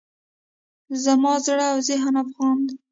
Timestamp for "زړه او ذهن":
1.45-2.13